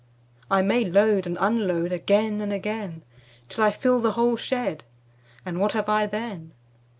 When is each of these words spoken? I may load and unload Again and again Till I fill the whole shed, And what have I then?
I 0.49 0.63
may 0.63 0.83
load 0.83 1.27
and 1.27 1.37
unload 1.39 1.91
Again 1.91 2.41
and 2.41 2.51
again 2.51 3.03
Till 3.49 3.63
I 3.63 3.69
fill 3.69 3.99
the 3.99 4.13
whole 4.13 4.35
shed, 4.35 4.83
And 5.45 5.59
what 5.59 5.73
have 5.73 5.89
I 5.89 6.07
then? 6.07 6.53